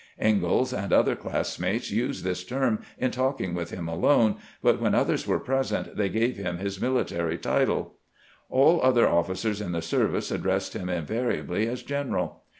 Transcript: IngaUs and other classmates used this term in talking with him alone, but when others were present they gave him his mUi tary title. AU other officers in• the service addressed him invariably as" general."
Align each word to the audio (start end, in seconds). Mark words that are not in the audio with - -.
IngaUs 0.19 0.75
and 0.75 0.91
other 0.91 1.15
classmates 1.15 1.91
used 1.91 2.23
this 2.23 2.43
term 2.43 2.81
in 2.97 3.11
talking 3.11 3.53
with 3.53 3.69
him 3.69 3.87
alone, 3.87 4.37
but 4.63 4.81
when 4.81 4.95
others 4.95 5.27
were 5.27 5.37
present 5.39 5.95
they 5.95 6.09
gave 6.09 6.37
him 6.37 6.57
his 6.57 6.79
mUi 6.81 7.03
tary 7.05 7.37
title. 7.37 7.93
AU 8.49 8.79
other 8.79 9.07
officers 9.07 9.61
in• 9.61 9.69
the 9.73 9.81
service 9.83 10.31
addressed 10.31 10.73
him 10.73 10.89
invariably 10.89 11.67
as" 11.67 11.83
general." 11.83 12.41